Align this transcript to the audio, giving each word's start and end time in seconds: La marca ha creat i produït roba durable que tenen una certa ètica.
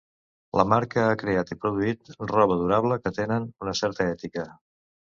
La 0.59 0.63
marca 0.71 1.03
ha 1.09 1.17
creat 1.25 1.53
i 1.57 1.59
produït 1.67 2.11
roba 2.33 2.59
durable 2.65 3.01
que 3.05 3.15
tenen 3.23 3.49
una 3.67 3.79
certa 3.85 4.13
ètica. 4.19 4.53